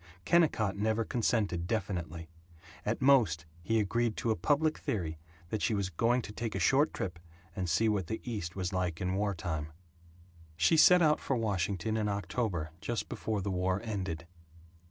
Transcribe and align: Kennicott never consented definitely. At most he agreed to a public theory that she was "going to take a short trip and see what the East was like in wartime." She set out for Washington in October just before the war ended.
Kennicott 0.25 0.75
never 0.77 1.05
consented 1.05 1.67
definitely. 1.67 2.27
At 2.87 3.03
most 3.03 3.45
he 3.61 3.79
agreed 3.79 4.17
to 4.17 4.31
a 4.31 4.35
public 4.35 4.79
theory 4.79 5.19
that 5.49 5.61
she 5.61 5.75
was 5.75 5.91
"going 5.91 6.23
to 6.23 6.31
take 6.31 6.55
a 6.55 6.59
short 6.59 6.91
trip 6.91 7.19
and 7.55 7.69
see 7.69 7.87
what 7.87 8.07
the 8.07 8.19
East 8.23 8.55
was 8.55 8.73
like 8.73 8.99
in 8.99 9.13
wartime." 9.13 9.67
She 10.57 10.75
set 10.75 11.03
out 11.03 11.19
for 11.19 11.35
Washington 11.35 11.97
in 11.97 12.09
October 12.09 12.71
just 12.81 13.09
before 13.09 13.41
the 13.43 13.51
war 13.51 13.79
ended. 13.83 14.25